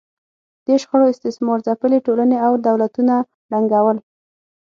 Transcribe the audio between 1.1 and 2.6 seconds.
استثمار ځپلې ټولنې او